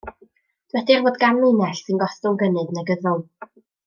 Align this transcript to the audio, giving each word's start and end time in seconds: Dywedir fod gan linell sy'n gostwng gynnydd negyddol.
Dywedir 0.69 1.03
fod 1.07 1.19
gan 1.23 1.37
linell 1.43 1.77
sy'n 1.81 2.01
gostwng 2.05 2.41
gynnydd 2.45 2.73
negyddol. 2.79 3.23